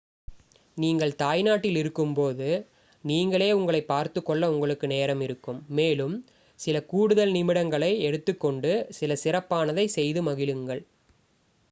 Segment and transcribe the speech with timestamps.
[0.77, 2.47] நீங்கள் உங்கள் தாய்நாட்டில் இருக்கும்போது
[3.03, 6.15] நீங்களே உங்களைப் பார்த்துக்கொள்ள உங்களுக்கு நேரம் இருக்கும் மேலும்
[6.59, 10.83] சில கூடுதல் நிமிடங்களை எடுத்துக் கொண்டு சில சிறப்பானதை செய்து மகிழுங்கள்